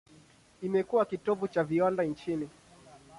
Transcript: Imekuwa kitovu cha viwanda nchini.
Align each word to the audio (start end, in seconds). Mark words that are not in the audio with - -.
Imekuwa 0.61 1.05
kitovu 1.05 1.47
cha 1.47 1.63
viwanda 1.63 2.03
nchini. 2.03 2.49